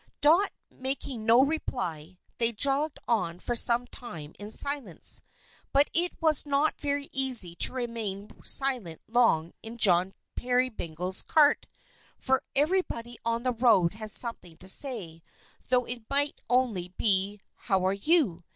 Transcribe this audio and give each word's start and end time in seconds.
Dot 0.19 0.51
making 0.71 1.27
no 1.27 1.43
reply, 1.43 2.17
they 2.39 2.51
jogged 2.51 2.97
on 3.07 3.37
for 3.37 3.55
some 3.55 3.85
time 3.85 4.33
in 4.39 4.49
silence. 4.51 5.21
But 5.73 5.91
it 5.93 6.19
was 6.19 6.43
not 6.43 6.81
very 6.81 7.07
easy 7.11 7.53
to 7.57 7.71
remain 7.71 8.31
silent 8.43 8.99
long 9.07 9.53
in 9.61 9.77
John 9.77 10.15
Peerybingle's 10.35 11.21
cart, 11.21 11.67
for 12.17 12.41
everybody 12.55 13.19
on 13.23 13.43
the 13.43 13.53
road 13.53 13.93
had 13.93 14.09
something 14.09 14.57
to 14.57 14.67
say, 14.67 15.21
though 15.69 15.85
it 15.85 16.09
might 16.09 16.41
only 16.49 16.87
be, 16.97 17.39
"How 17.67 17.85
are 17.85 17.93
you?" 17.93 18.43